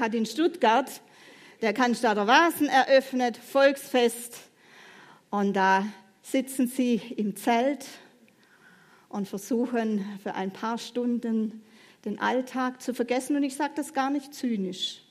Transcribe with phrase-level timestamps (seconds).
[0.00, 1.00] Hat in Stuttgart
[1.62, 4.36] der Cannstatter Vasen eröffnet, Volksfest.
[5.30, 5.86] Und da
[6.22, 7.86] sitzen sie im Zelt
[9.08, 11.62] und versuchen für ein paar Stunden
[12.04, 13.36] den Alltag zu vergessen.
[13.36, 15.02] Und ich sage das gar nicht zynisch.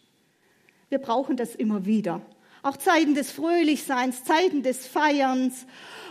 [0.89, 2.21] Wir brauchen das immer wieder.
[2.61, 5.65] Auch Zeiten des Fröhlichseins, Zeiten des Feierns.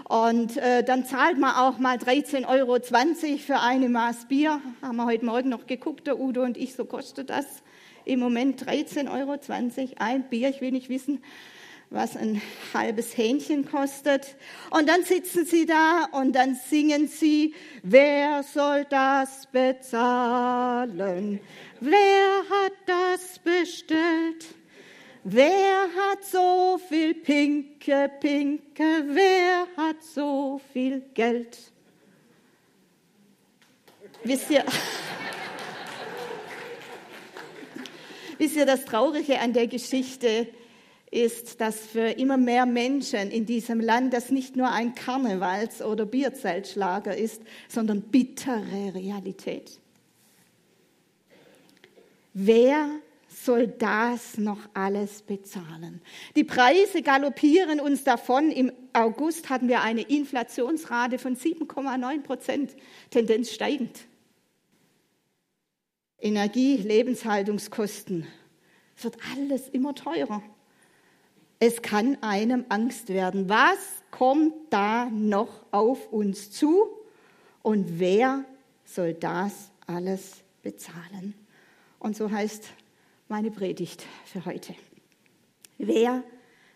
[0.09, 2.79] Und äh, dann zahlt man auch mal 13,20 Euro
[3.39, 4.61] für eine Maß Bier.
[4.83, 7.47] Haben wir heute Morgen noch geguckt, der Udo und ich, so kostet das
[8.05, 9.39] im Moment 13,20 Euro
[9.98, 10.50] ein Bier.
[10.50, 11.22] Ich will nicht wissen,
[11.90, 12.40] was ein
[12.72, 14.36] halbes Hähnchen kostet.
[14.71, 21.40] Und dann sitzen sie da und dann singen sie, wer soll das bezahlen?
[21.81, 24.46] Wer hat das bestellt?
[25.23, 29.04] Wer hat so viel Pinke, Pinke?
[29.07, 31.59] Wer hat so viel Geld?
[34.23, 34.64] Wisst ihr,
[38.39, 40.48] wisst ihr, das Traurige an der Geschichte
[41.11, 46.07] ist, dass für immer mehr Menschen in diesem Land das nicht nur ein Karnevals- oder
[46.07, 49.79] Bierzeltschlager ist, sondern bittere Realität.
[52.33, 52.89] Wer
[53.29, 56.01] soll das noch alles bezahlen?
[56.35, 58.51] Die Preise galoppieren uns davon.
[58.51, 62.75] Im August hatten wir eine Inflationsrate von 7,9 Prozent,
[63.11, 64.01] Tendenz steigend.
[66.25, 68.27] Energie, Lebenshaltungskosten.
[68.97, 70.42] Es wird alles immer teurer.
[71.61, 73.50] Es kann einem Angst werden.
[73.50, 73.77] Was
[74.11, 76.89] kommt da noch auf uns zu?
[77.62, 78.47] Und wer
[78.86, 81.34] soll das alles bezahlen?
[81.98, 82.69] Und so heißt
[83.28, 84.75] meine Predigt für heute.
[85.77, 86.25] Wer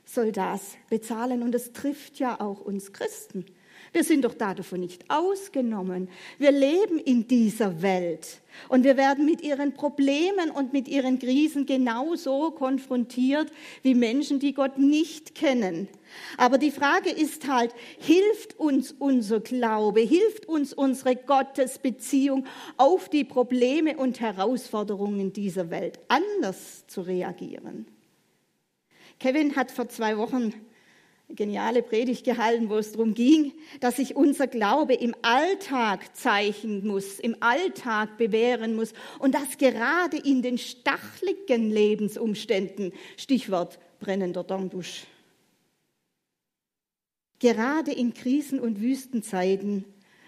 [0.05, 1.43] soll das bezahlen?
[1.43, 3.47] Und es trifft ja auch uns Christen.
[3.93, 6.09] Wir sind doch davon nicht ausgenommen.
[6.39, 11.65] Wir leben in dieser Welt und wir werden mit ihren Problemen und mit ihren Krisen
[11.65, 13.51] genauso konfrontiert
[13.83, 15.89] wie Menschen, die Gott nicht kennen.
[16.37, 23.25] Aber die Frage ist halt, hilft uns unser Glaube, hilft uns unsere Gottesbeziehung auf die
[23.25, 27.87] Probleme und Herausforderungen dieser Welt anders zu reagieren?
[29.19, 30.55] Kevin hat vor zwei Wochen
[31.31, 37.19] geniale Predigt gehalten, wo es darum ging, dass sich unser Glaube im Alltag zeichnen muss,
[37.19, 45.07] im Alltag bewähren muss und das gerade in den stachligen Lebensumständen, Stichwort brennender Dornbusch.
[47.41, 49.85] Gerade in Krisen- und Wüstenzeiten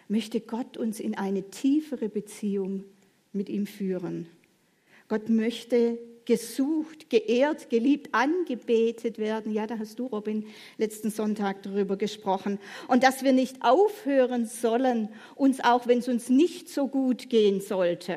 [0.08, 2.84] möchte Gott uns in eine tiefere Beziehung
[3.32, 4.28] mit ihm führen.
[5.08, 9.52] Gott möchte gesucht, geehrt, geliebt, angebetet werden.
[9.52, 10.46] Ja, da hast du, Robin,
[10.78, 12.58] letzten Sonntag darüber gesprochen.
[12.88, 17.60] Und dass wir nicht aufhören sollen, uns auch, wenn es uns nicht so gut gehen
[17.60, 18.16] sollte,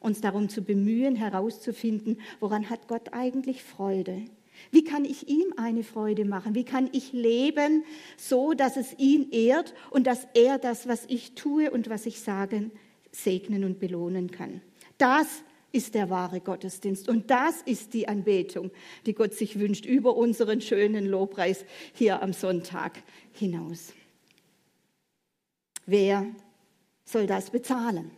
[0.00, 4.24] uns darum zu bemühen, herauszufinden, woran hat Gott eigentlich Freude?
[4.70, 6.54] Wie kann ich ihm eine Freude machen?
[6.54, 7.84] Wie kann ich leben,
[8.16, 12.20] so dass es ihn ehrt und dass er das, was ich tue und was ich
[12.20, 12.70] sage,
[13.10, 14.60] segnen und belohnen kann?
[14.98, 15.42] Das
[15.72, 17.08] ist der wahre Gottesdienst.
[17.08, 18.70] Und das ist die Anbetung,
[19.06, 23.02] die Gott sich wünscht über unseren schönen Lobpreis hier am Sonntag
[23.32, 23.92] hinaus.
[25.86, 26.26] Wer
[27.04, 28.10] soll das bezahlen?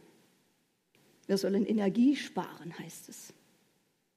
[1.27, 3.33] Wir sollen Energie sparen, heißt es.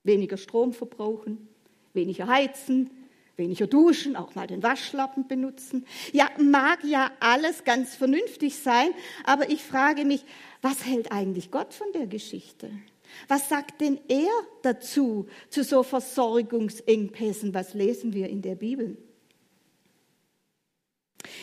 [0.04, 1.48] Weniger Strom verbrauchen,
[1.94, 2.90] weniger heizen,
[3.38, 5.86] weniger duschen, auch mal den Waschlappen benutzen.
[6.12, 8.90] Ja, mag ja alles ganz vernünftig sein,
[9.24, 10.25] aber ich frage mich,
[10.62, 12.72] was hält eigentlich Gott von der Geschichte?
[13.28, 14.30] Was sagt denn er
[14.62, 17.54] dazu, zu so Versorgungsengpässen?
[17.54, 18.98] Was lesen wir in der Bibel?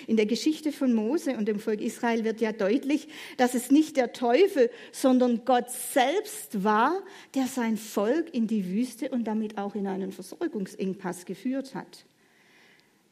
[0.07, 3.97] In der Geschichte von Mose und dem Volk Israel wird ja deutlich, dass es nicht
[3.97, 7.03] der Teufel, sondern Gott selbst war,
[7.35, 12.05] der sein Volk in die Wüste und damit auch in einen Versorgungsengpass geführt hat.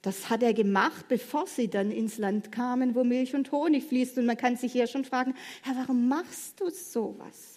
[0.03, 4.19] Das hat er gemacht, bevor sie dann ins Land kamen, wo Milch und Honig fließt.
[4.19, 7.52] Und man kann sich ja schon fragen, Herr, warum machst du sowas?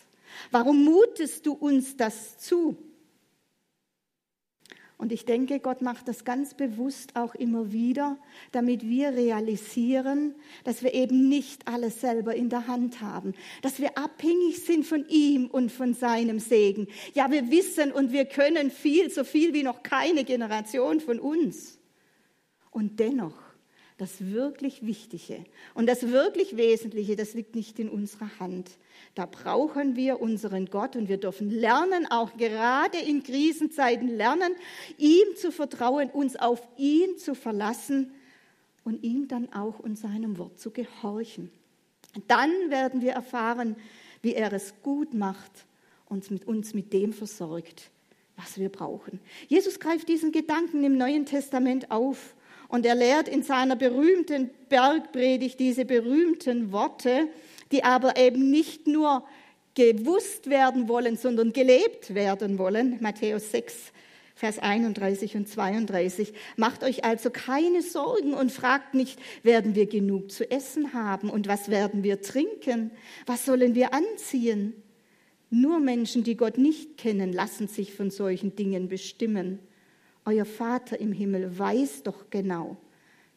[0.51, 2.77] Warum mutest du uns das zu?
[4.97, 8.17] Und ich denke, Gott macht das ganz bewusst auch immer wieder,
[8.53, 13.97] damit wir realisieren, dass wir eben nicht alles selber in der Hand haben, dass wir
[13.97, 16.87] abhängig sind von ihm und von seinem Segen.
[17.13, 21.77] Ja, wir wissen und wir können viel, so viel wie noch keine Generation von uns.
[22.71, 23.44] Und dennoch
[23.97, 28.71] das wirklich Wichtige und das wirklich Wesentliche, das liegt nicht in unserer Hand.
[29.13, 34.53] Da brauchen wir unseren Gott und wir dürfen lernen, auch gerade in Krisenzeiten lernen,
[34.97, 38.11] ihm zu vertrauen, uns auf ihn zu verlassen
[38.83, 41.49] und ihm dann auch und seinem Wort zu gehorchen.
[42.27, 43.77] Dann werden wir erfahren,
[44.21, 45.51] wie er es gut macht
[46.07, 47.89] und mit uns mit dem versorgt,
[48.35, 49.19] was wir brauchen.
[49.47, 52.35] Jesus greift diesen Gedanken im Neuen Testament auf
[52.67, 57.27] und er lehrt in seiner berühmten Bergpredigt diese berühmten Worte,
[57.71, 59.23] die aber eben nicht nur
[59.75, 62.97] gewusst werden wollen, sondern gelebt werden wollen.
[63.01, 63.91] Matthäus 6,
[64.35, 66.33] Vers 31 und 32.
[66.57, 71.47] Macht euch also keine Sorgen und fragt nicht, werden wir genug zu essen haben und
[71.47, 72.91] was werden wir trinken?
[73.25, 74.73] Was sollen wir anziehen?
[75.49, 79.59] Nur Menschen, die Gott nicht kennen, lassen sich von solchen Dingen bestimmen.
[80.25, 82.77] Euer Vater im Himmel weiß doch genau,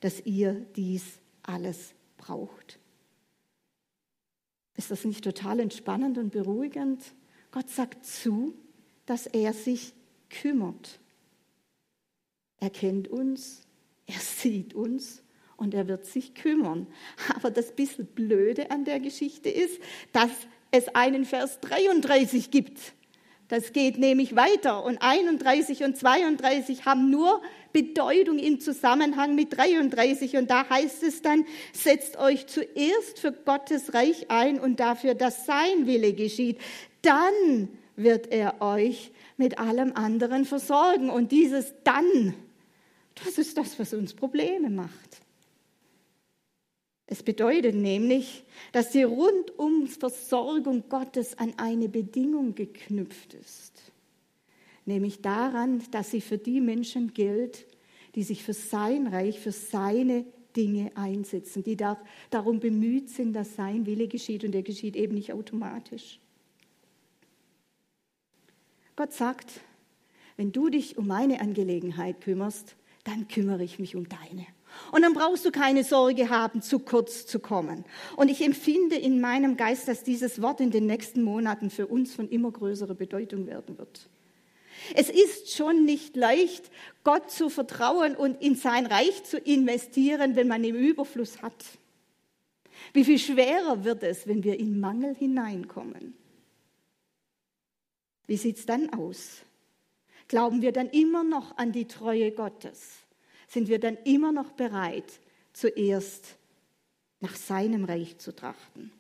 [0.01, 1.05] dass ihr dies
[1.43, 2.79] alles braucht.
[4.75, 7.03] Ist das nicht total entspannend und beruhigend?
[7.51, 8.55] Gott sagt zu,
[9.07, 9.93] dass er sich
[10.31, 11.01] kümmert.
[12.61, 13.63] Er kennt uns,
[14.07, 15.23] er sieht uns
[15.57, 16.87] und er wird sich kümmern.
[17.35, 19.81] Aber das bisschen Blöde an der Geschichte ist,
[20.13, 20.31] dass
[20.71, 22.95] es einen Vers 33 gibt.
[23.49, 27.41] Das geht nämlich weiter und 31 und 32 haben nur
[27.73, 33.95] Bedeutung im Zusammenhang mit 33 und da heißt es dann, setzt euch zuerst für Gottes
[33.95, 36.59] Reich ein und dafür, dass sein Wille geschieht.
[37.01, 41.11] Dann wird er euch mit allem anderen versorgen.
[41.11, 42.35] Und dieses dann,
[43.25, 45.21] das ist das, was uns Probleme macht.
[47.11, 53.73] Es bedeutet nämlich, dass die Rundumversorgung Gottes an eine Bedingung geknüpft ist,
[54.85, 57.67] nämlich daran, dass sie für die Menschen gilt,
[58.15, 63.87] die sich für sein Reich, für seine Dinge einsetzen, die darum bemüht sind, dass sein
[63.87, 66.21] Wille geschieht und der geschieht eben nicht automatisch.
[68.97, 69.61] Gott sagt,
[70.37, 74.47] wenn du dich um meine Angelegenheit kümmerst, dann kümmere ich mich um deine.
[74.93, 77.85] Und dann brauchst du keine Sorge haben, zu kurz zu kommen.
[78.17, 82.15] Und ich empfinde in meinem Geist, dass dieses Wort in den nächsten Monaten für uns
[82.15, 84.09] von immer größerer Bedeutung werden wird.
[84.95, 86.71] Es ist schon nicht leicht,
[87.05, 91.65] Gott zu vertrauen und in sein Reich zu investieren, wenn man im Überfluss hat.
[92.93, 96.15] Wie viel schwerer wird es, wenn wir in Mangel hineinkommen?
[98.27, 99.43] Wie sieht es dann aus?
[100.29, 102.99] Glauben wir dann immer noch an die Treue Gottes?
[103.49, 105.21] Sind wir dann immer noch bereit,
[105.53, 106.37] zuerst
[107.21, 108.93] nach seinem Reich zu trachten?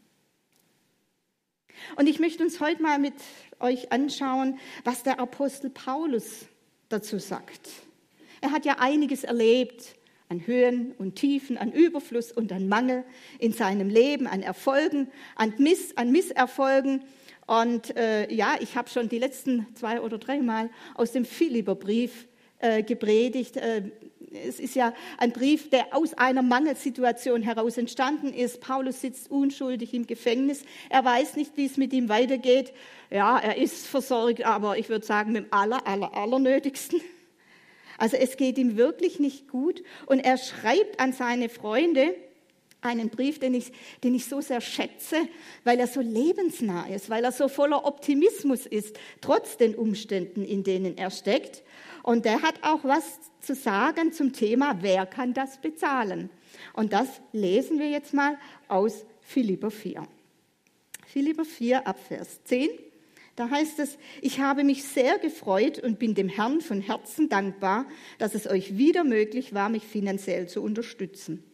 [1.96, 3.14] Und ich möchte uns heute mal mit
[3.60, 6.46] euch anschauen, was der Apostel Paulus
[6.88, 7.68] dazu sagt.
[8.40, 9.94] Er hat ja einiges erlebt
[10.28, 13.04] an Höhen und Tiefen, an Überfluss und an Mangel
[13.38, 17.02] in seinem Leben, an Erfolgen, an, Miss, an Misserfolgen
[17.46, 22.28] und äh, ja, ich habe schon die letzten zwei oder dreimal aus dem Philipperbrief
[22.58, 23.56] äh, gepredigt.
[23.56, 23.90] Äh,
[24.32, 28.60] es ist ja ein Brief, der aus einer Mangelsituation heraus entstanden ist.
[28.60, 30.64] Paulus sitzt unschuldig im Gefängnis.
[30.90, 32.72] Er weiß nicht, wie es mit ihm weitergeht.
[33.10, 37.00] Ja, er ist versorgt, aber ich würde sagen, mit dem aller, aller, allernötigsten.
[37.96, 39.82] Also es geht ihm wirklich nicht gut.
[40.06, 42.14] Und er schreibt an seine Freunde,
[42.80, 43.72] einen Brief, den ich,
[44.04, 45.16] den ich so sehr schätze,
[45.64, 50.62] weil er so lebensnah ist, weil er so voller Optimismus ist, trotz den Umständen, in
[50.62, 51.62] denen er steckt.
[52.02, 56.30] Und der hat auch was zu sagen zum Thema, wer kann das bezahlen?
[56.72, 58.38] Und das lesen wir jetzt mal
[58.68, 60.06] aus Philipper 4.
[61.06, 62.68] Philipper 4 ab Vers 10.
[63.36, 67.86] Da heißt es, ich habe mich sehr gefreut und bin dem Herrn von Herzen dankbar,
[68.18, 71.44] dass es euch wieder möglich war, mich finanziell zu unterstützen.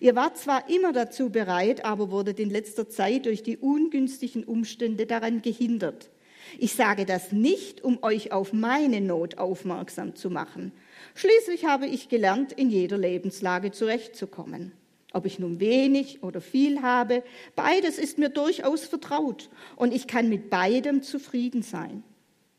[0.00, 5.06] Ihr wart zwar immer dazu bereit, aber wurdet in letzter Zeit durch die ungünstigen Umstände
[5.06, 6.10] daran gehindert.
[6.58, 10.72] Ich sage das nicht, um euch auf meine Not aufmerksam zu machen.
[11.14, 14.72] Schließlich habe ich gelernt, in jeder Lebenslage zurechtzukommen.
[15.12, 17.22] Ob ich nun wenig oder viel habe,
[17.56, 22.04] beides ist mir durchaus vertraut und ich kann mit beidem zufrieden sein.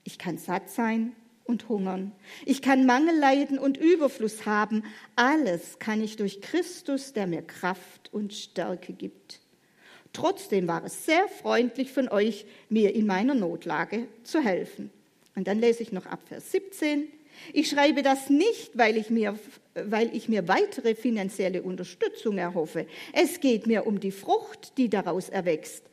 [0.03, 1.15] Ich kann satt sein
[1.51, 2.13] und hungern.
[2.45, 4.83] Ich kann Mangel leiden und Überfluss haben.
[5.15, 9.41] Alles kann ich durch Christus, der mir Kraft und Stärke gibt.
[10.13, 14.89] Trotzdem war es sehr freundlich von euch, mir in meiner Notlage zu helfen.
[15.35, 17.07] Und dann lese ich noch ab Vers 17.
[17.53, 19.37] Ich schreibe das nicht, weil ich mir,
[19.73, 22.87] weil ich mir weitere finanzielle Unterstützung erhoffe.
[23.13, 25.83] Es geht mir um die Frucht, die daraus erwächst.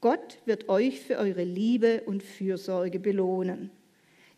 [0.00, 3.70] Gott wird euch für eure Liebe und Fürsorge belohnen.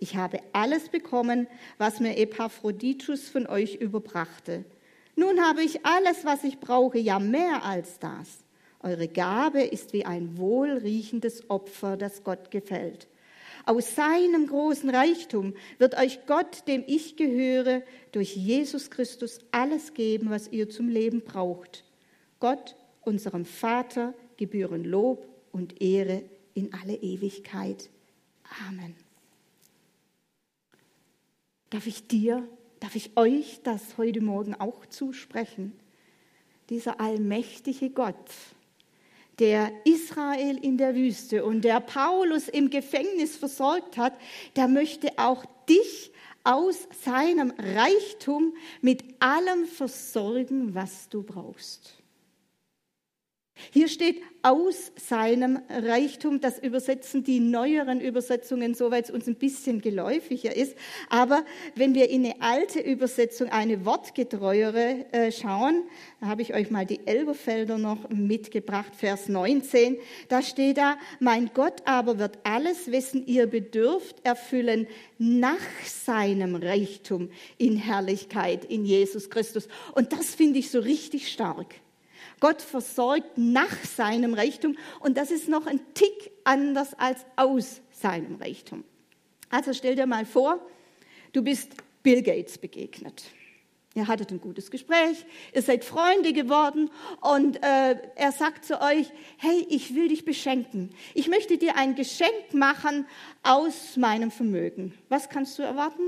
[0.02, 4.64] Ich habe alles bekommen, was mir Epaphroditus von euch überbrachte.
[5.14, 8.38] Nun habe ich alles, was ich brauche, ja mehr als das.
[8.82, 13.08] Eure Gabe ist wie ein wohlriechendes Opfer, das Gott gefällt.
[13.66, 20.30] Aus seinem großen Reichtum wird euch Gott, dem ich gehöre, durch Jesus Christus alles geben,
[20.30, 21.84] was ihr zum Leben braucht.
[22.38, 26.22] Gott, unserem Vater, gebühren Lob und Ehre
[26.54, 27.90] in alle Ewigkeit.
[28.66, 28.96] Amen.
[31.70, 32.46] Darf ich dir,
[32.80, 35.72] darf ich euch das heute Morgen auch zusprechen?
[36.68, 38.16] Dieser allmächtige Gott,
[39.38, 44.18] der Israel in der Wüste und der Paulus im Gefängnis versorgt hat,
[44.56, 46.10] der möchte auch dich
[46.42, 51.99] aus seinem Reichtum mit allem versorgen, was du brauchst.
[53.70, 59.80] Hier steht aus seinem Reichtum, das übersetzen die neueren Übersetzungen, soweit es uns ein bisschen
[59.80, 60.76] geläufiger ist.
[61.10, 65.82] Aber wenn wir in eine alte Übersetzung, eine wortgetreuere äh, schauen,
[66.20, 69.98] da habe ich euch mal die Elberfelder noch mitgebracht, Vers 19,
[70.28, 74.86] da steht da, mein Gott aber wird alles, wessen ihr bedürft, erfüllen
[75.18, 79.68] nach seinem Reichtum in Herrlichkeit in Jesus Christus.
[79.94, 81.74] Und das finde ich so richtig stark.
[82.40, 88.36] Gott versorgt nach seinem Reichtum und das ist noch ein Tick anders als aus seinem
[88.36, 88.84] Reichtum.
[89.50, 90.58] Also stell dir mal vor,
[91.32, 93.24] du bist Bill Gates begegnet.
[93.94, 99.10] Ihr hattet ein gutes Gespräch, ihr seid Freunde geworden und äh, er sagt zu euch,
[99.36, 100.90] hey, ich will dich beschenken.
[101.12, 103.06] Ich möchte dir ein Geschenk machen
[103.42, 104.94] aus meinem Vermögen.
[105.08, 106.02] Was kannst du erwarten?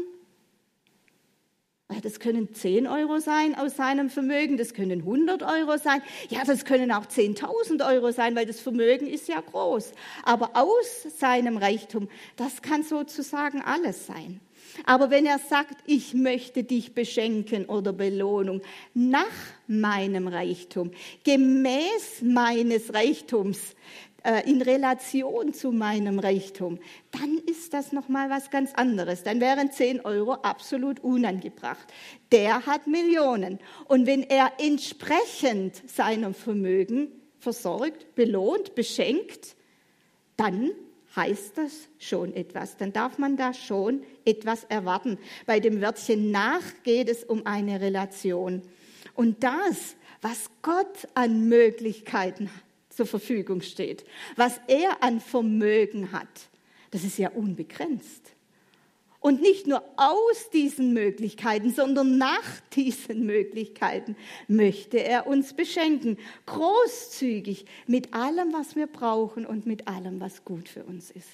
[2.00, 6.64] Das können 10 Euro sein aus seinem Vermögen, das können 100 Euro sein, ja, das
[6.64, 9.92] können auch 10.000 Euro sein, weil das Vermögen ist ja groß.
[10.24, 14.40] Aber aus seinem Reichtum, das kann sozusagen alles sein.
[14.86, 18.62] Aber wenn er sagt, ich möchte dich beschenken oder Belohnung
[18.94, 19.26] nach
[19.66, 20.92] meinem Reichtum,
[21.24, 23.74] gemäß meines Reichtums,
[24.44, 26.78] in Relation zu meinem Reichtum,
[27.10, 29.22] dann ist das nochmal was ganz anderes.
[29.24, 31.92] Dann wären 10 Euro absolut unangebracht.
[32.30, 33.58] Der hat Millionen.
[33.86, 37.08] Und wenn er entsprechend seinem Vermögen
[37.40, 39.56] versorgt, belohnt, beschenkt,
[40.36, 40.70] dann
[41.16, 42.76] heißt das schon etwas.
[42.76, 45.18] Dann darf man da schon etwas erwarten.
[45.46, 48.62] Bei dem Wörtchen nach geht es um eine Relation.
[49.14, 52.62] Und das, was Gott an Möglichkeiten hat,
[53.02, 54.04] zur Verfügung steht,
[54.36, 56.28] was er an Vermögen hat,
[56.92, 58.32] das ist ja unbegrenzt.
[59.18, 64.16] Und nicht nur aus diesen Möglichkeiten, sondern nach diesen Möglichkeiten
[64.48, 66.18] möchte er uns beschenken.
[66.46, 71.28] Großzügig mit allem, was wir brauchen und mit allem, was gut für uns ist.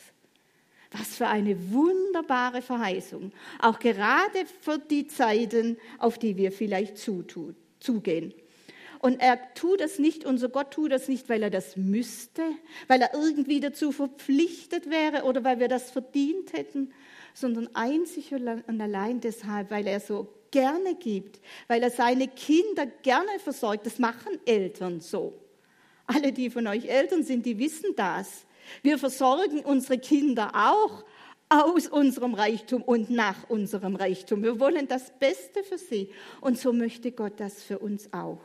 [0.91, 3.33] Was für eine wunderbare Verheißung.
[3.59, 8.35] Auch gerade für die Zeiten, auf die wir vielleicht zugehen.
[9.01, 12.43] Und er tut es nicht, unser Gott tut es nicht, weil er das müsste,
[12.89, 16.93] weil er irgendwie dazu verpflichtet wäre oder weil wir das verdient hätten,
[17.33, 23.39] sondern einzig und allein deshalb, weil er so gerne gibt, weil er seine Kinder gerne
[23.39, 23.87] versorgt.
[23.87, 25.35] Das machen Eltern so.
[26.07, 28.47] Alle, die von euch Eltern sind, die wissen das.
[28.83, 31.05] Wir versorgen unsere Kinder auch
[31.51, 34.43] aus unserem Reichtum und nach unserem Reichtum.
[34.43, 36.11] Wir wollen das Beste für sie.
[36.41, 38.41] Und so möchte Gott das für uns auch.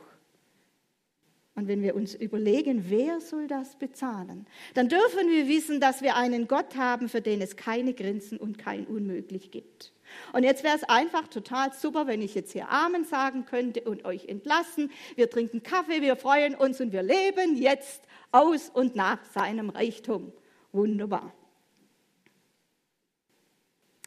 [1.56, 6.16] Und wenn wir uns überlegen, wer soll das bezahlen, dann dürfen wir wissen, dass wir
[6.16, 9.92] einen Gott haben, für den es keine Grenzen und kein Unmöglich gibt.
[10.32, 14.04] Und jetzt wäre es einfach total super, wenn ich jetzt hier Amen sagen könnte und
[14.04, 14.90] euch entlassen.
[15.14, 20.32] Wir trinken Kaffee, wir freuen uns und wir leben jetzt aus und nach seinem Reichtum.
[20.72, 21.32] Wunderbar.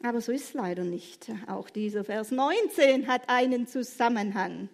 [0.02, 1.30] Aber so ist es leider nicht.
[1.48, 4.68] Auch dieser Vers 19 hat einen Zusammenhang.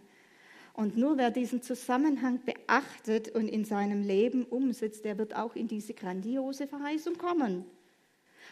[0.75, 5.69] Und nur wer diesen Zusammenhang beachtet und in seinem Leben umsetzt, der wird auch in
[5.69, 7.65] diese grandiose Verheißung kommen.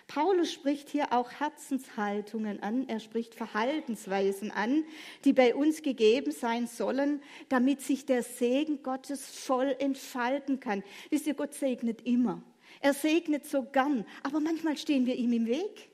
[0.07, 4.85] Paulus spricht hier auch Herzenshaltungen an, er spricht Verhaltensweisen an,
[5.25, 10.85] die bei uns gegeben sein sollen, damit sich der Segen Gottes voll entfalten kann.
[11.11, 12.41] Wisst ihr, Gott segnet immer.
[12.81, 15.91] Er segnet so gern, aber manchmal stehen wir ihm im Weg.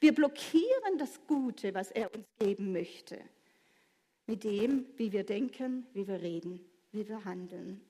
[0.00, 3.18] Wir blockieren das Gute, was er uns geben möchte
[4.28, 6.60] mit dem, wie wir denken, wie wir reden,
[6.92, 7.80] wie wir handeln.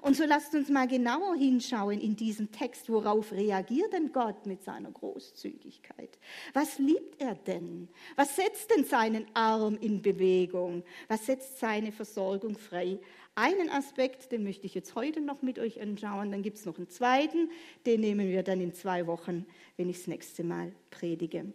[0.00, 4.62] Und so lasst uns mal genauer hinschauen in diesem Text, worauf reagiert denn Gott mit
[4.62, 6.18] seiner Großzügigkeit?
[6.52, 7.88] Was liebt er denn?
[8.16, 10.84] Was setzt denn seinen Arm in Bewegung?
[11.08, 12.98] Was setzt seine Versorgung frei?
[13.34, 16.76] Einen Aspekt, den möchte ich jetzt heute noch mit euch anschauen, dann gibt es noch
[16.76, 17.50] einen zweiten,
[17.84, 19.46] den nehmen wir dann in zwei Wochen,
[19.76, 21.52] wenn ich das nächste Mal predige.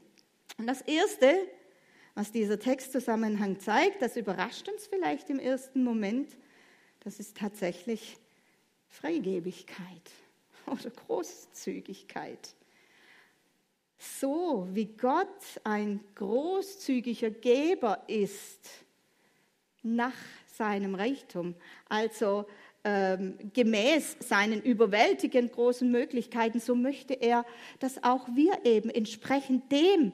[0.57, 1.47] Und das Erste,
[2.19, 6.27] was dieser Textzusammenhang zeigt, das überrascht uns vielleicht im ersten Moment,
[6.99, 8.17] das ist tatsächlich
[8.89, 10.11] Freigebigkeit
[10.65, 12.55] oder Großzügigkeit.
[13.97, 18.67] So wie Gott ein großzügiger Geber ist
[19.81, 20.11] nach
[20.45, 21.55] seinem Reichtum,
[21.87, 22.47] also
[22.83, 27.45] ähm, gemäß seinen überwältigend großen Möglichkeiten, so möchte er,
[27.79, 30.11] dass auch wir eben entsprechend dem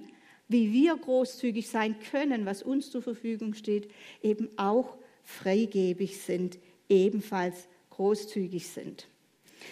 [0.48, 3.90] wie wir großzügig sein können, was uns zur Verfügung steht,
[4.22, 9.08] eben auch freigebig sind, ebenfalls großzügig sind.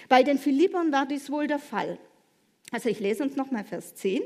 [0.09, 1.99] Bei den Philippern war dies wohl der Fall.
[2.71, 4.21] Also ich lese uns nochmal Vers 10.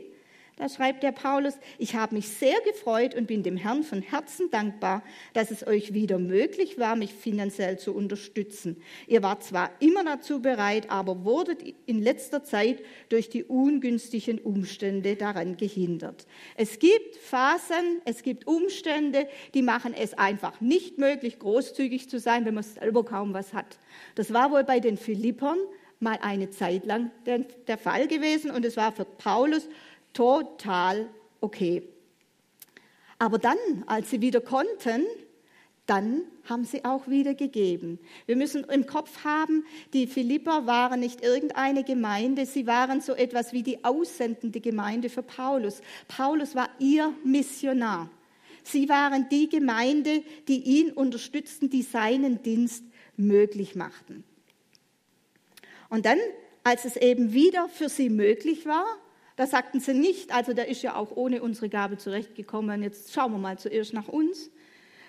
[0.57, 4.49] Da schreibt der Paulus, ich habe mich sehr gefreut und bin dem Herrn von Herzen
[4.49, 8.81] dankbar, dass es euch wieder möglich war, mich finanziell zu unterstützen.
[9.05, 15.15] Ihr wart zwar immer dazu bereit, aber wurdet in letzter Zeit durch die ungünstigen Umstände
[15.15, 16.25] daran gehindert.
[16.55, 22.45] Es gibt Phasen, es gibt Umstände, die machen es einfach nicht möglich, großzügig zu sein,
[22.45, 23.77] wenn man selber kaum was hat.
[24.15, 25.59] Das war wohl bei den Philippern
[25.99, 29.67] mal eine Zeit lang der, Fall gewesen und es war für Paulus
[30.17, 31.07] total
[31.41, 31.83] okay.
[33.19, 35.05] Aber dann, als sie wieder konnten,
[35.85, 37.99] dann haben sie auch wieder gegeben.
[38.25, 43.53] Wir müssen im Kopf haben, die Philipper waren nicht irgendeine Gemeinde, sie waren so etwas
[43.53, 45.81] wie die aussendende Gemeinde für Paulus.
[46.07, 48.09] Paulus war ihr Missionar.
[48.63, 52.83] Sie waren die Gemeinde, die ihn unterstützten, die seinen Dienst
[53.15, 54.25] möglich machten.
[55.89, 56.19] Und dann,
[56.63, 58.85] als es eben wieder für sie möglich war,
[59.37, 63.31] da sagten sie nicht, also der ist ja auch ohne unsere Gabe zurechtgekommen, jetzt schauen
[63.31, 64.49] wir mal zuerst nach uns,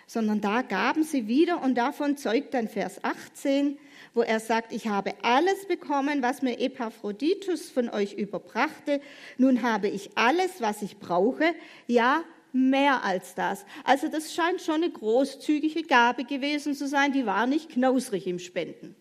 [0.06, 3.78] sondern da gaben sie wieder und davon zeugt dann Vers 18,
[4.12, 9.00] wo er sagt, ich habe alles bekommen, was mir Epaphroditus von euch überbrachte.
[9.38, 11.54] Nun habe ich alles, was ich brauche,
[11.86, 13.64] ja, mehr als das.
[13.84, 18.38] Also das scheint schon eine großzügige Gabe gewesen zu sein, die war nicht knausrig im
[18.38, 18.94] Spenden.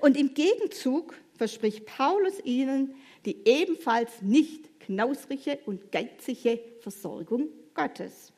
[0.00, 8.32] Und im Gegenzug verspricht Paulus ihnen, die ebenfalls nicht knausrige und geizige Versorgung Gottes.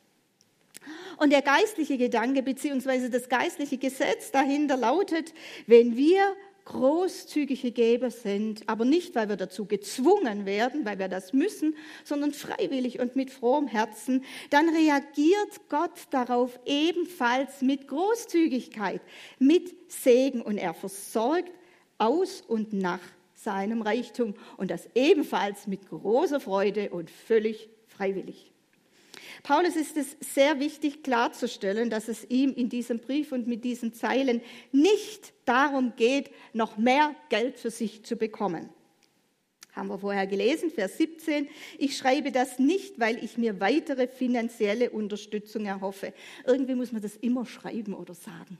[1.17, 3.09] Und der geistliche Gedanke bzw.
[3.09, 5.33] das geistliche Gesetz dahinter lautet,
[5.67, 6.35] wenn wir
[6.65, 12.31] großzügige Geber sind, aber nicht, weil wir dazu gezwungen werden, weil wir das müssen, sondern
[12.31, 19.01] freiwillig und mit frohem Herzen, dann reagiert Gott darauf ebenfalls mit Großzügigkeit,
[19.39, 21.51] mit Segen und er versorgt
[21.97, 23.01] aus und nach
[23.43, 28.53] seinem Reichtum und das ebenfalls mit großer Freude und völlig freiwillig.
[29.43, 33.93] Paulus ist es sehr wichtig klarzustellen, dass es ihm in diesem Brief und mit diesen
[33.93, 38.69] Zeilen nicht darum geht, noch mehr Geld für sich zu bekommen.
[39.73, 41.47] Haben wir vorher gelesen, Vers 17.
[41.79, 46.13] Ich schreibe das nicht, weil ich mir weitere finanzielle Unterstützung erhoffe.
[46.45, 48.59] Irgendwie muss man das immer schreiben oder sagen.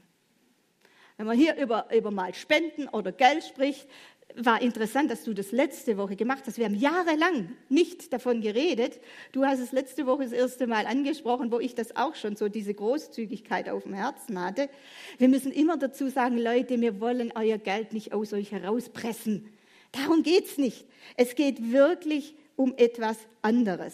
[1.17, 3.87] Wenn man hier über, über mal Spenden oder Geld spricht,
[4.35, 6.57] war interessant, dass du das letzte Woche gemacht hast.
[6.57, 8.99] Wir haben jahrelang nicht davon geredet.
[9.31, 12.49] Du hast es letzte Woche das erste Mal angesprochen, wo ich das auch schon so,
[12.49, 14.69] diese Großzügigkeit auf dem Herzen hatte.
[15.17, 19.49] Wir müssen immer dazu sagen, Leute, wir wollen euer Geld nicht aus euch herauspressen.
[19.91, 20.85] Darum geht's nicht.
[21.17, 23.93] Es geht wirklich um etwas anderes.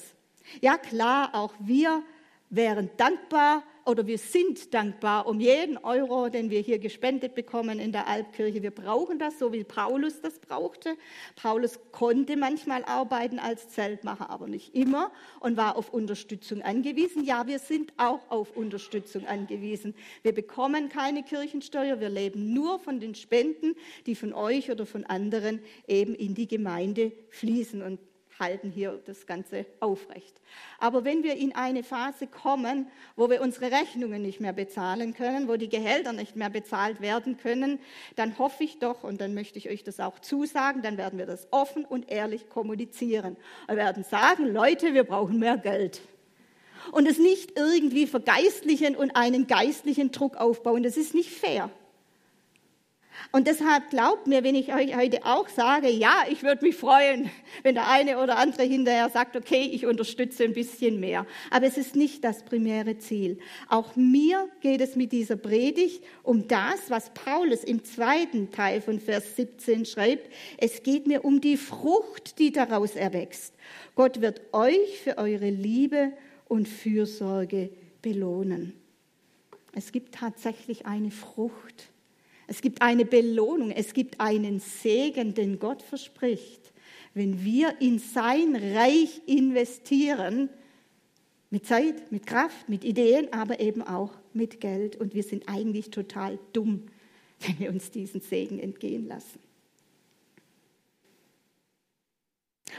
[0.62, 2.04] Ja klar, auch wir
[2.50, 7.92] wären dankbar oder wir sind dankbar um jeden Euro, den wir hier gespendet bekommen in
[7.92, 8.62] der Albkirche.
[8.62, 10.96] Wir brauchen das, so wie Paulus das brauchte.
[11.36, 17.24] Paulus konnte manchmal arbeiten als Zeltmacher, aber nicht immer und war auf Unterstützung angewiesen.
[17.24, 19.96] Ja, wir sind auch auf Unterstützung angewiesen.
[20.24, 25.06] Wir bekommen keine Kirchensteuer, wir leben nur von den Spenden, die von euch oder von
[25.06, 27.82] anderen eben in die Gemeinde fließen.
[27.82, 28.00] Und
[28.40, 30.40] halten hier das Ganze aufrecht.
[30.80, 35.48] Aber wenn wir in eine Phase kommen, wo wir unsere Rechnungen nicht mehr bezahlen können,
[35.48, 37.80] wo die Gehälter nicht mehr bezahlt werden können,
[38.16, 41.26] dann hoffe ich doch, und dann möchte ich euch das auch zusagen, dann werden wir
[41.26, 43.38] das offen und ehrlich kommunizieren.
[43.68, 46.02] Wir werden sagen, Leute, wir brauchen mehr Geld.
[46.92, 50.82] Und es nicht irgendwie vergeistlichen und einen geistlichen Druck aufbauen.
[50.84, 51.70] Das ist nicht fair.
[53.32, 57.30] Und deshalb glaubt mir, wenn ich euch heute auch sage, ja, ich würde mich freuen,
[57.64, 61.28] wenn der eine oder andere hinterher sagt, okay, ich unterstütze ein bisschen mehr.
[61.52, 63.38] Aber es ist nicht das primäre Ziel.
[63.68, 69.00] Auch mir geht es mit dieser Predigt um das, was Paulus im zweiten Teil von
[69.00, 70.32] Vers 17 schreibt.
[70.58, 73.54] Es geht mir um die Frucht, die daraus erwächst.
[73.96, 76.14] Gott wird euch für eure Liebe
[76.48, 77.70] und Fürsorge
[78.02, 78.74] belohnen.
[79.74, 81.90] Es gibt tatsächlich eine Frucht
[82.50, 86.74] es gibt eine Belohnung, es gibt einen Segen, den Gott verspricht,
[87.14, 90.50] wenn wir in sein Reich investieren,
[91.52, 94.96] mit Zeit, mit Kraft, mit Ideen, aber eben auch mit Geld.
[94.96, 96.88] Und wir sind eigentlich total dumm,
[97.40, 99.40] wenn wir uns diesen Segen entgehen lassen.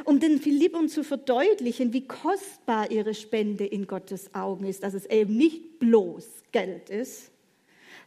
[0.04, 5.06] Um den Philippern zu verdeutlichen, wie kostbar ihre Spende in Gottes Augen ist, dass es
[5.06, 7.30] eben nicht bloß Geld ist,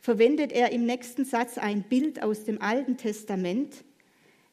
[0.03, 3.85] verwendet er im nächsten Satz ein Bild aus dem Alten Testament,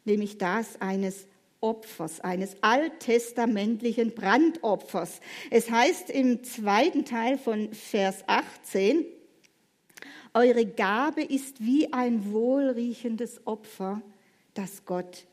[0.05, 1.27] nämlich das eines
[1.61, 5.21] Opfers, eines alttestamentlichen Brandopfers.
[5.51, 9.05] Es heißt im zweiten Teil von Vers 18,
[10.35, 14.01] eure Gabe ist wie ein wohlriechendes Opfer,
[14.55, 15.27] das Gott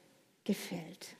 [0.44, 1.16] gefällt.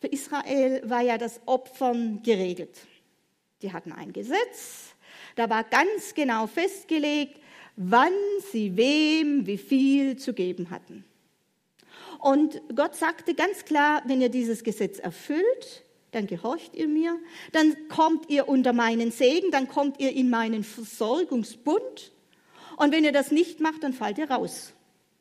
[0.00, 2.78] Für Israel war ja das Opfern geregelt.
[3.60, 4.94] Die hatten ein Gesetz,
[5.38, 7.40] da war ganz genau festgelegt,
[7.76, 8.12] wann
[8.50, 11.04] sie wem wie viel zu geben hatten.
[12.18, 17.16] Und Gott sagte ganz klar, wenn ihr dieses Gesetz erfüllt, dann gehorcht ihr mir,
[17.52, 22.12] dann kommt ihr unter meinen Segen, dann kommt ihr in meinen Versorgungsbund.
[22.76, 24.72] Und wenn ihr das nicht macht, dann fallt ihr raus.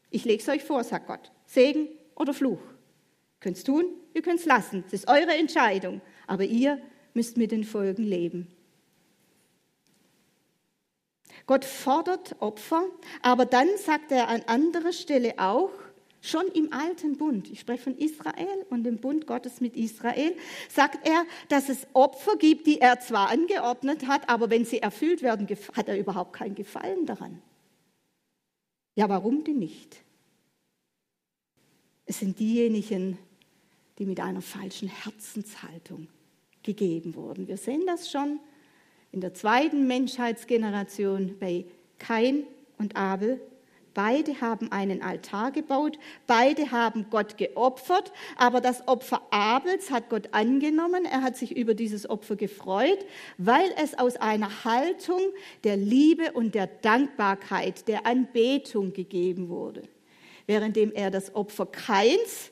[0.09, 1.31] Ich lege es euch vor, sagt Gott.
[1.45, 2.59] Segen oder Fluch.
[2.59, 4.83] Ihr könnt es tun, ihr könnt es lassen.
[4.87, 6.01] Es ist eure Entscheidung.
[6.25, 6.81] Aber ihr
[7.13, 8.56] müsst mit den Folgen leben.
[11.47, 12.83] Gott fordert Opfer,
[13.23, 15.71] aber dann sagt er an anderer Stelle auch,
[16.19, 20.35] Schon im alten Bund, ich spreche von Israel und dem Bund Gottes mit Israel,
[20.67, 25.21] sagt er, dass es Opfer gibt, die er zwar angeordnet hat, aber wenn sie erfüllt
[25.21, 27.41] werden, hat er überhaupt keinen Gefallen daran.
[28.95, 30.03] Ja, warum denn nicht?
[32.05, 33.19] Es sind diejenigen,
[33.99, 36.07] die mit einer falschen Herzenshaltung
[36.63, 37.47] gegeben wurden.
[37.47, 38.39] Wir sehen das schon
[39.11, 41.65] in der zweiten Menschheitsgeneration bei
[41.99, 42.43] Kain
[42.77, 43.39] und Abel
[43.97, 50.29] Beide haben einen Altar gebaut, beide haben Gott geopfert, aber das Opfer Abels hat Gott
[50.33, 52.99] angenommen, er hat sich über dieses Opfer gefreut,
[53.39, 55.19] weil es aus einer Haltung
[55.63, 59.81] der Liebe und der Dankbarkeit, der Anbetung gegeben wurde.
[60.45, 62.51] Währenddem er das Opfer Keins,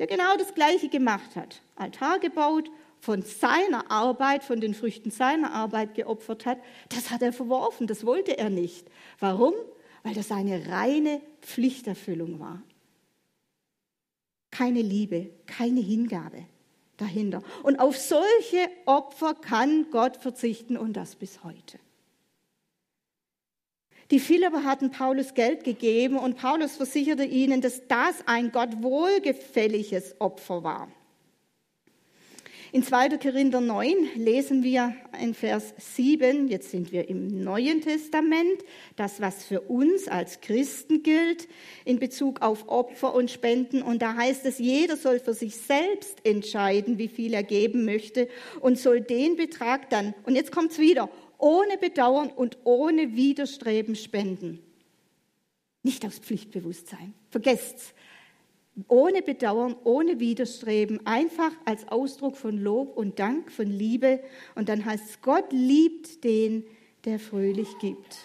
[0.00, 2.68] der genau das gleiche gemacht hat, Altar gebaut,
[3.00, 6.58] von seiner Arbeit, von den Früchten seiner Arbeit geopfert hat,
[6.88, 8.86] das hat er verworfen, das wollte er nicht.
[9.18, 9.54] Warum?
[10.02, 12.62] weil das eine reine Pflichterfüllung war.
[14.50, 16.44] Keine Liebe, keine Hingabe
[16.96, 17.42] dahinter.
[17.62, 21.78] Und auf solche Opfer kann Gott verzichten und das bis heute.
[24.10, 30.20] Die Philipper hatten Paulus Geld gegeben und Paulus versicherte ihnen, dass das ein Gott wohlgefälliges
[30.20, 30.88] Opfer war.
[32.72, 33.18] In 2.
[33.18, 38.62] Korinther 9 lesen wir in Vers 7, jetzt sind wir im Neuen Testament,
[38.94, 41.48] das, was für uns als Christen gilt
[41.84, 43.82] in Bezug auf Opfer und Spenden.
[43.82, 48.28] Und da heißt es, jeder soll für sich selbst entscheiden, wie viel er geben möchte
[48.60, 53.96] und soll den Betrag dann, und jetzt kommt es wieder, ohne Bedauern und ohne Widerstreben
[53.96, 54.60] spenden.
[55.82, 57.14] Nicht aus Pflichtbewusstsein.
[57.30, 57.94] Vergesst's
[58.88, 64.22] ohne Bedauern, ohne Widerstreben, einfach als Ausdruck von Lob und Dank, von Liebe.
[64.54, 66.64] Und dann heißt es, Gott liebt den,
[67.04, 68.18] der fröhlich gibt.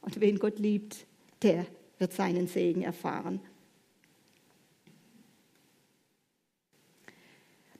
[0.00, 1.06] Und wen Gott liebt,
[1.42, 1.66] der
[1.98, 3.40] wird seinen Segen erfahren.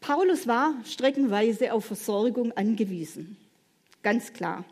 [0.01, 3.37] Paulus war streckenweise auf Versorgung angewiesen,
[4.03, 4.65] ganz klar.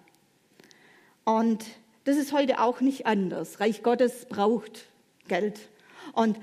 [1.25, 1.65] Und
[2.05, 3.61] das ist heute auch nicht anders.
[3.61, 4.87] Reich Gottes braucht
[5.29, 5.69] Geld
[6.19, 6.37] und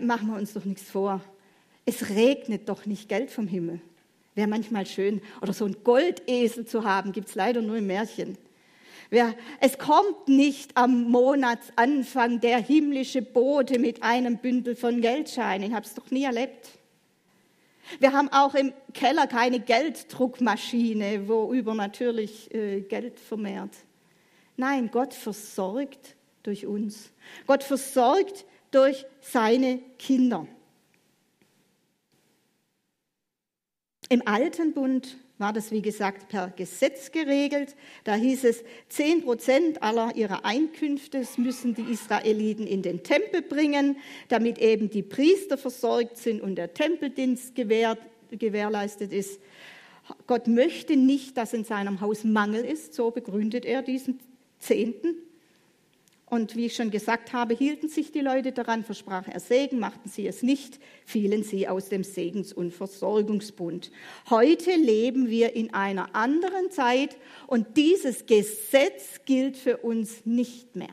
[0.00, 1.20] machen wir uns doch nichts vor.
[1.84, 3.80] Es regnet doch nicht Geld vom Himmel.
[4.34, 5.20] Wäre manchmal schön.
[5.42, 8.38] Oder so ein Goldesel zu haben, gibt es leider nur im Märchen.
[9.60, 15.68] Es kommt nicht am Monatsanfang der himmlische Bote mit einem Bündel von Geldscheinen.
[15.68, 16.70] Ich habe es doch nie erlebt.
[18.00, 23.72] Wir haben auch im Keller keine Gelddruckmaschine, wo übernatürlich äh, Geld vermehrt.
[24.56, 27.10] Nein, Gott versorgt durch uns.
[27.46, 30.46] Gott versorgt durch seine Kinder.
[34.08, 37.76] Im Alten Bund war das, wie gesagt, per Gesetz geregelt.
[38.04, 43.96] Da hieß es, zehn Prozent aller ihrer Einkünfte müssen die Israeliten in den Tempel bringen,
[44.28, 48.00] damit eben die Priester versorgt sind und der Tempeldienst gewährt,
[48.30, 49.40] gewährleistet ist.
[50.26, 54.18] Gott möchte nicht, dass in seinem Haus Mangel ist, so begründet er diesen
[54.58, 55.14] Zehnten.
[56.30, 60.10] Und wie ich schon gesagt habe, hielten sich die Leute daran, versprach er Segen, machten
[60.10, 63.90] sie es nicht, fielen sie aus dem Segens- und Versorgungsbund.
[64.28, 70.92] Heute leben wir in einer anderen Zeit und dieses Gesetz gilt für uns nicht mehr.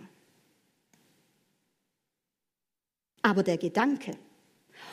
[3.21, 4.11] Aber der Gedanke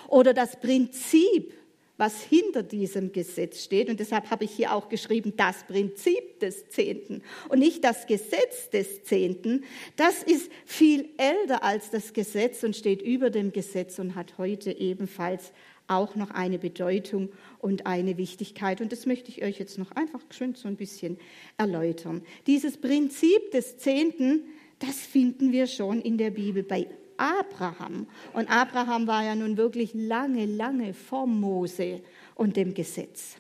[0.09, 1.55] oder das Prinzip
[2.03, 3.89] was hinter diesem Gesetz steht.
[3.89, 8.71] Und deshalb habe ich hier auch geschrieben, das Prinzip des Zehnten und nicht das Gesetz
[8.71, 9.63] des Zehnten.
[9.95, 14.73] Das ist viel älter als das Gesetz und steht über dem Gesetz und hat heute
[14.73, 15.53] ebenfalls
[15.87, 17.29] auch noch eine Bedeutung
[17.61, 18.81] und eine Wichtigkeit.
[18.81, 21.19] Und das möchte ich euch jetzt noch einfach schön so ein bisschen
[21.57, 22.23] erläutern.
[22.49, 24.47] Dieses Prinzip des Zehnten,
[24.81, 28.07] das finden wir schon in der Bibel bei Abraham.
[28.33, 32.03] Und Abraham war ja nun wirklich lange, lange vor Mose
[32.35, 33.37] und dem Gesetz.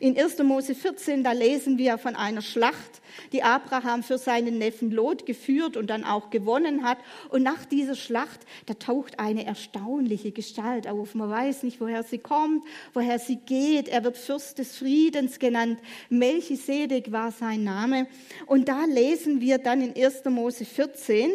[0.00, 0.38] In 1.
[0.42, 3.00] Mose 14, da lesen wir von einer Schlacht,
[3.32, 6.98] die Abraham für seinen Neffen Lot geführt und dann auch gewonnen hat.
[7.30, 11.14] Und nach dieser Schlacht, da taucht eine erstaunliche Gestalt auf.
[11.14, 13.88] Man weiß nicht, woher sie kommt, woher sie geht.
[13.88, 15.78] Er wird Fürst des Friedens genannt.
[16.08, 18.06] Melchisedek war sein Name.
[18.46, 20.24] Und da lesen wir dann in 1.
[20.24, 21.30] Mose 14,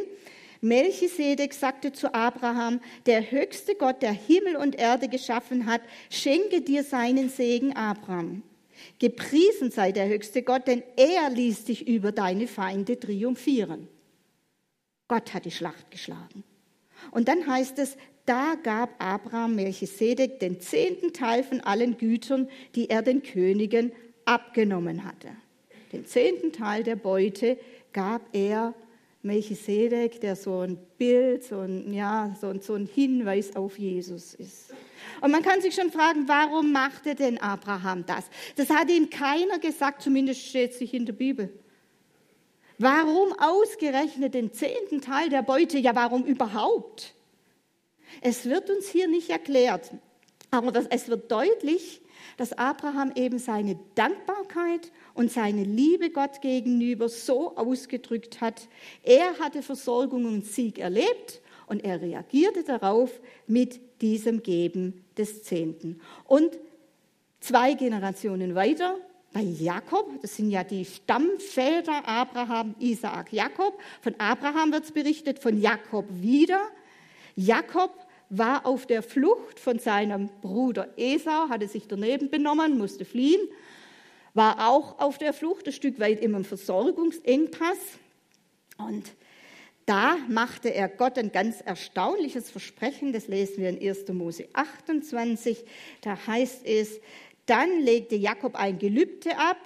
[0.61, 6.83] Melchisedek sagte zu Abraham, der höchste Gott, der Himmel und Erde geschaffen hat, schenke dir
[6.83, 8.43] seinen Segen, Abraham.
[8.99, 13.87] Gepriesen sei der höchste Gott, denn er ließ dich über deine Feinde triumphieren.
[15.07, 16.43] Gott hat die Schlacht geschlagen.
[17.11, 22.89] Und dann heißt es, da gab Abraham Melchisedek den zehnten Teil von allen Gütern, die
[22.89, 23.91] er den Königen
[24.25, 25.29] abgenommen hatte.
[25.91, 27.57] Den zehnten Teil der Beute
[27.91, 28.75] gab er
[29.21, 34.73] Melchisedek, der so ein Bild, so ein, ja, so so ein Hinweis auf Jesus ist.
[35.21, 38.25] Und man kann sich schon fragen, warum machte denn Abraham das?
[38.55, 41.51] Das hat ihm keiner gesagt, zumindest steht es sich in der Bibel.
[42.77, 45.77] Warum ausgerechnet den zehnten Teil der Beute?
[45.77, 47.13] Ja, warum überhaupt?
[48.21, 49.91] Es wird uns hier nicht erklärt,
[50.49, 52.01] aber das, es wird deutlich,
[52.37, 58.67] dass Abraham eben seine Dankbarkeit und seine Liebe Gott gegenüber so ausgedrückt hat.
[59.03, 63.11] Er hatte Versorgung und Sieg erlebt und er reagierte darauf
[63.47, 66.01] mit diesem Geben des Zehnten.
[66.25, 66.57] Und
[67.39, 68.95] zwei Generationen weiter,
[69.31, 73.79] bei Jakob, das sind ja die Stammväter Abraham, Isaak, Jakob.
[74.01, 76.59] Von Abraham wird es berichtet, von Jakob wieder.
[77.35, 77.91] Jakob
[78.29, 83.41] war auf der Flucht von seinem Bruder Esau, hatte sich daneben benommen, musste fliehen
[84.33, 87.77] war auch auf der Flucht, ein Stück weit im Versorgungsengpass.
[88.77, 89.11] Und
[89.85, 94.07] da machte er Gott ein ganz erstaunliches Versprechen, das lesen wir in 1.
[94.09, 95.65] Mose 28.
[96.01, 96.99] Da heißt es,
[97.47, 99.57] dann legte Jakob ein Gelübde ab,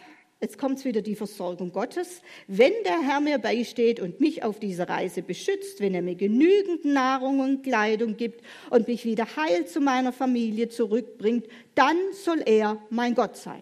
[0.43, 2.21] Jetzt kommt wieder die Versorgung Gottes.
[2.47, 6.83] Wenn der Herr mir beisteht und mich auf dieser Reise beschützt, wenn er mir genügend
[6.83, 12.77] Nahrung und Kleidung gibt und mich wieder heil zu meiner Familie zurückbringt, dann soll er
[12.89, 13.61] mein Gott sein.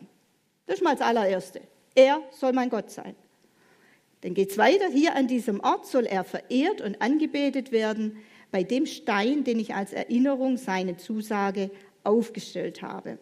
[0.66, 1.62] Das ist mal das allererste.
[1.94, 3.14] Er soll mein Gott sein.
[4.22, 4.90] Dann geht es weiter.
[4.92, 8.18] Hier an diesem Ort soll er verehrt und angebetet werden,
[8.50, 11.70] bei dem Stein, den ich als Erinnerung seine Zusage
[12.04, 13.20] aufgestellt habe.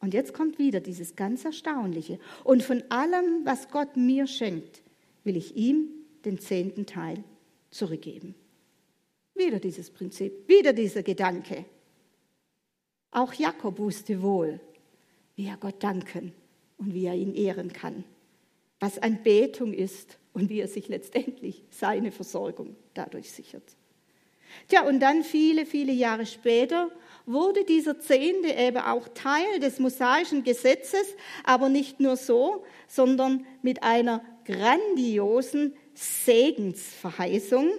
[0.00, 2.18] Und jetzt kommt wieder dieses ganz Erstaunliche.
[2.42, 4.82] Und von allem, was Gott mir schenkt,
[5.24, 5.88] will ich ihm
[6.24, 7.22] den zehnten Teil
[7.70, 8.34] zurückgeben.
[9.34, 11.64] Wieder dieses Prinzip, wieder dieser Gedanke.
[13.10, 14.60] Auch Jakob wusste wohl,
[15.36, 16.32] wie er Gott danken
[16.78, 18.04] und wie er ihn ehren kann,
[18.78, 23.76] was Anbetung ist und wie er sich letztendlich seine Versorgung dadurch sichert.
[24.68, 26.90] Tja, und dann viele, viele Jahre später
[27.26, 33.82] wurde dieser Zehnte eben auch Teil des mosaischen Gesetzes, aber nicht nur so, sondern mit
[33.82, 37.70] einer grandiosen Segensverheißung.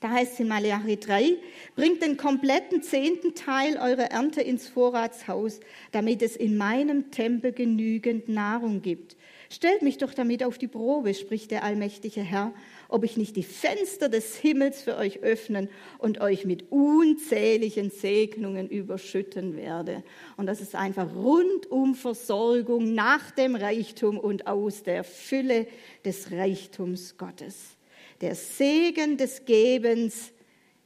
[0.00, 1.36] Da heißt es in Malachi 3,
[1.76, 5.60] bringt den kompletten zehnten Teil eurer Ernte ins Vorratshaus,
[5.92, 9.16] damit es in meinem Tempel genügend Nahrung gibt.
[9.50, 12.54] Stellt mich doch damit auf die Probe, spricht der allmächtige Herr,
[12.90, 18.68] ob ich nicht die Fenster des Himmels für euch öffnen und euch mit unzähligen Segnungen
[18.68, 20.02] überschütten werde.
[20.36, 25.66] Und das ist einfach rundum Versorgung nach dem Reichtum und aus der Fülle
[26.04, 27.76] des Reichtums Gottes.
[28.20, 30.32] Der Segen des Gebens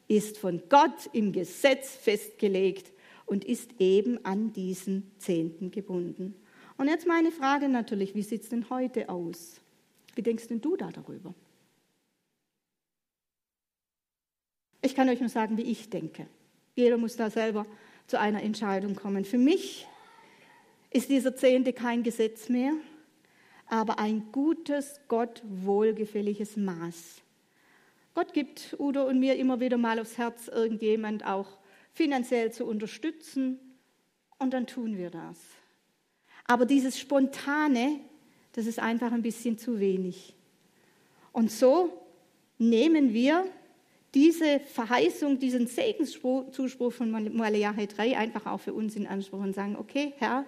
[0.06, 2.92] ist von Gott im Gesetz festgelegt
[3.26, 6.34] und ist eben an diesen Zehnten gebunden.
[6.76, 9.60] Und jetzt meine Frage natürlich, wie sieht es denn heute aus?
[10.14, 11.34] Wie denkst denn du da darüber?
[14.84, 16.26] Ich kann euch nur sagen, wie ich denke.
[16.74, 17.64] Jeder muss da selber
[18.06, 19.24] zu einer Entscheidung kommen.
[19.24, 19.86] Für mich
[20.90, 22.74] ist dieser Zehnte kein Gesetz mehr,
[23.66, 27.22] aber ein gutes, Gott wohlgefälliges Maß.
[28.12, 31.56] Gott gibt Udo und mir immer wieder mal aufs Herz, irgendjemand auch
[31.94, 33.58] finanziell zu unterstützen
[34.36, 35.38] und dann tun wir das.
[36.46, 38.00] Aber dieses Spontane,
[38.52, 40.34] das ist einfach ein bisschen zu wenig.
[41.32, 42.06] Und so
[42.58, 43.46] nehmen wir
[44.14, 49.76] diese Verheißung, diesen Segenszuspruch von Malachi 3 einfach auch für uns in Anspruch und sagen,
[49.76, 50.46] okay, Herr,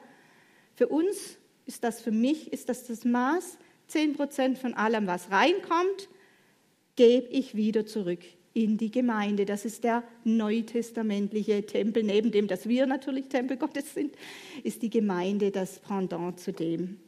[0.75, 5.31] für uns ist das, für mich ist das das Maß, 10 Prozent von allem, was
[5.31, 6.09] reinkommt,
[6.95, 8.21] gebe ich wieder zurück
[8.55, 9.45] in die Gemeinde.
[9.45, 12.03] Das ist der neutestamentliche Tempel.
[12.03, 14.15] Neben dem, dass wir natürlich Tempel Gottes sind,
[14.63, 16.99] ist die Gemeinde das Pendant zu dem.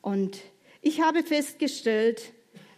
[0.00, 0.40] Und
[0.80, 2.32] ich habe festgestellt,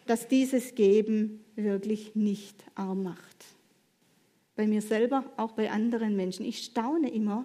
[0.07, 3.45] dass dieses Geben wirklich nicht arm macht.
[4.57, 6.45] Bei mir selber, auch bei anderen Menschen.
[6.45, 7.45] Ich staune immer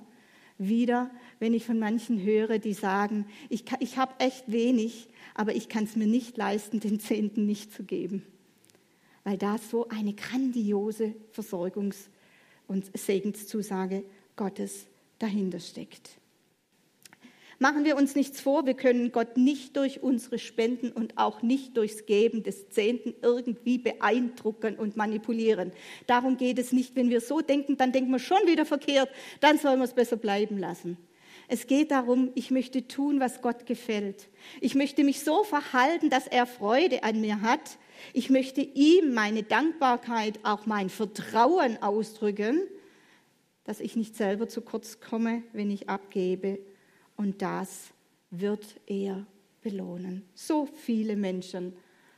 [0.58, 5.70] wieder, wenn ich von manchen höre, die sagen, ich, ich habe echt wenig, aber ich
[5.70, 8.26] kann es mir nicht leisten, den Zehnten nicht zu geben.
[9.24, 12.10] Weil da so eine grandiose Versorgungs-
[12.68, 14.04] und Segenszusage
[14.36, 14.88] Gottes
[15.20, 16.18] dahinter steckt.
[17.64, 21.78] Machen wir uns nichts vor, wir können Gott nicht durch unsere Spenden und auch nicht
[21.78, 25.72] durchs Geben des Zehnten irgendwie beeindrucken und manipulieren.
[26.06, 26.98] Darum geht es nicht.
[26.98, 29.08] Wenn wir so denken, dann denken wir schon wieder verkehrt,
[29.40, 30.98] dann sollen wir es besser bleiben lassen.
[31.48, 34.28] Es geht darum, ich möchte tun, was Gott gefällt.
[34.60, 37.78] Ich möchte mich so verhalten, dass er Freude an mir hat.
[38.12, 42.60] Ich möchte ihm meine Dankbarkeit, auch mein Vertrauen ausdrücken,
[43.64, 46.60] dass ich nicht selber zu kurz komme, wenn ich abgebe
[47.16, 47.92] und das
[48.30, 49.26] wird er
[49.62, 50.24] belohnen.
[50.34, 51.74] So viele Menschen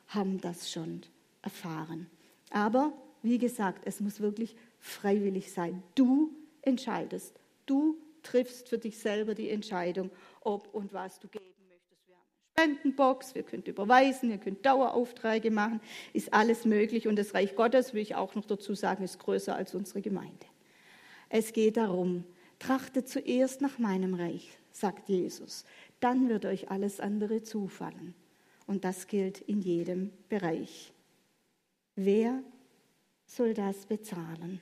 [0.08, 1.02] haben das schon
[1.42, 2.08] erfahren.
[2.50, 5.84] Aber wie gesagt, es muss wirklich freiwillig sein.
[5.96, 6.32] Du
[6.62, 7.40] entscheidest.
[7.66, 12.08] Du triffst für dich selber die Entscheidung, ob und was du geben möchtest.
[12.08, 15.80] Wir haben eine Spendenbox, wir können überweisen, ihr könnt Daueraufträge machen,
[16.14, 17.08] ist alles möglich.
[17.08, 20.46] Und das Reich Gottes, will ich auch noch dazu sagen, ist größer als unsere Gemeinde.
[21.30, 22.24] Es geht darum,
[22.60, 25.64] trachtet zuerst nach meinem Reich, sagt Jesus.
[26.00, 28.14] Dann wird euch alles andere zufallen.
[28.68, 30.92] Und das gilt in jedem Bereich.
[31.96, 32.44] Wer
[33.26, 34.60] soll das bezahlen?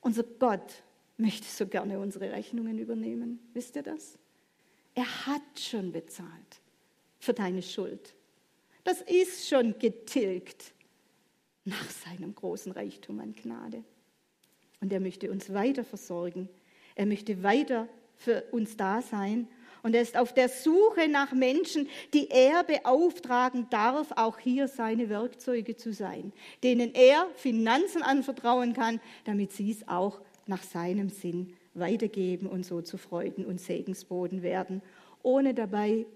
[0.00, 0.82] Unser Gott
[1.16, 3.38] möchte so gerne unsere Rechnungen übernehmen.
[3.52, 4.18] Wisst ihr das?
[4.94, 6.60] Er hat schon bezahlt
[7.18, 8.14] für deine Schuld.
[8.84, 10.72] Das ist schon getilgt
[11.64, 13.84] nach seinem großen Reichtum an Gnade.
[14.80, 16.48] Und er möchte uns weiter versorgen.
[16.94, 17.88] Er möchte weiter
[18.18, 19.48] für uns da sein.
[19.82, 25.08] Und er ist auf der Suche nach Menschen, die er beauftragen darf, auch hier seine
[25.08, 31.54] Werkzeuge zu sein, denen er Finanzen anvertrauen kann, damit sie es auch nach seinem Sinn
[31.74, 34.82] weitergeben und so zu Freuden und Segensboden werden,
[35.22, 36.06] ohne dabei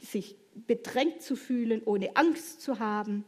[0.00, 3.24] sich bedrängt zu fühlen, ohne Angst zu haben,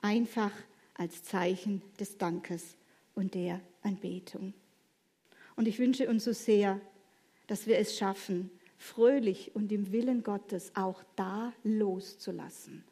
[0.00, 0.52] einfach
[0.94, 2.76] als Zeichen des Dankes
[3.14, 4.54] und der Anbetung.
[5.56, 6.80] Und ich wünsche uns so sehr,
[7.46, 12.84] dass wir es schaffen, fröhlich und im Willen Gottes auch da loszulassen.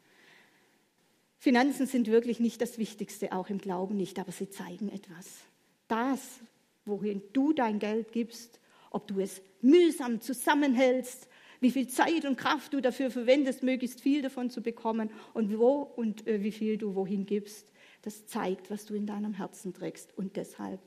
[1.37, 5.41] Finanzen sind wirklich nicht das Wichtigste, auch im Glauben nicht, aber sie zeigen etwas.
[5.87, 6.39] Das,
[6.85, 8.59] wohin du dein Geld gibst,
[8.91, 11.27] ob du es mühsam zusammenhältst,
[11.59, 15.81] wie viel Zeit und Kraft du dafür verwendest, möglichst viel davon zu bekommen und wo
[15.81, 20.17] und äh, wie viel du wohin gibst, das zeigt, was du in deinem Herzen trägst.
[20.17, 20.79] Und deshalb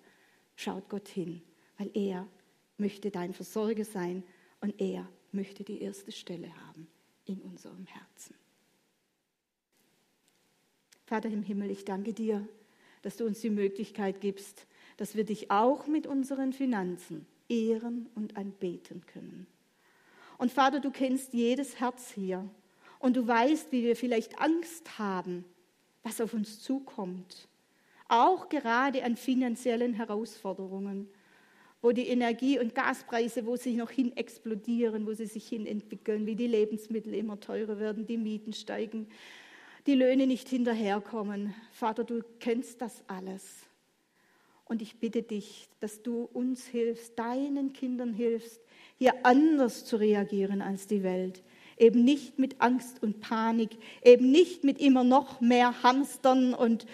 [0.54, 1.42] schaut Gott hin,
[1.78, 2.28] weil er
[2.78, 4.22] möchte dein Versorger sein
[4.60, 6.86] und er möchte die erste Stelle haben
[7.24, 8.34] in unserem Herzen.
[11.04, 12.46] Vater im Himmel, ich danke dir,
[13.02, 18.36] dass du uns die Möglichkeit gibst, dass wir dich auch mit unseren Finanzen ehren und
[18.36, 19.46] anbeten können.
[20.38, 22.48] Und Vater, du kennst jedes Herz hier
[22.98, 25.44] und du weißt, wie wir vielleicht Angst haben,
[26.02, 27.48] was auf uns zukommt.
[28.08, 31.08] Auch gerade an finanziellen Herausforderungen,
[31.86, 36.26] wo die Energie- und Gaspreise, wo sie noch hin explodieren, wo sie sich hin entwickeln,
[36.26, 39.06] wie die Lebensmittel immer teurer werden, die Mieten steigen,
[39.86, 41.54] die Löhne nicht hinterherkommen.
[41.70, 43.68] Vater, du kennst das alles.
[44.64, 48.60] Und ich bitte dich, dass du uns hilfst, deinen Kindern hilfst,
[48.96, 51.44] hier anders zu reagieren als die Welt.
[51.78, 56.84] Eben nicht mit Angst und Panik, eben nicht mit immer noch mehr Hamstern und,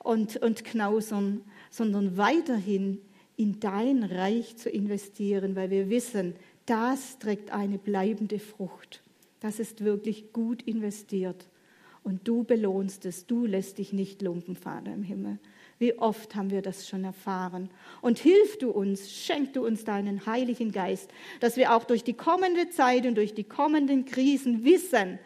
[0.00, 3.00] und, und Knausern, sondern weiterhin
[3.40, 6.34] in dein Reich zu investieren, weil wir wissen,
[6.66, 9.02] das trägt eine bleibende Frucht.
[9.40, 11.48] Das ist wirklich gut investiert.
[12.04, 15.38] Und du belohnst es, du lässt dich nicht lumpen, Vater im Himmel.
[15.78, 17.70] Wie oft haben wir das schon erfahren?
[18.02, 22.12] Und hilf du uns, schenk du uns deinen Heiligen Geist, dass wir auch durch die
[22.12, 25.18] kommende Zeit und durch die kommenden Krisen wissen,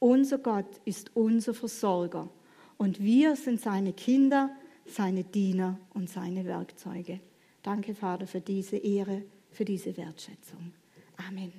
[0.00, 2.28] unser Gott ist unser Versorger
[2.76, 4.50] und wir sind seine Kinder,
[4.84, 7.20] seine Diener und seine Werkzeuge.
[7.66, 10.72] Danke, Vater, für diese Ehre, für diese Wertschätzung.
[11.16, 11.52] Amen.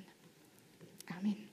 [1.18, 1.47] Amen.